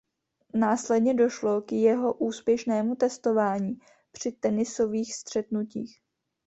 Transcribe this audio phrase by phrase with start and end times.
[0.53, 3.77] Následně došlo k jeho úspěšnému testování
[4.11, 6.01] při tenisových střetnutích.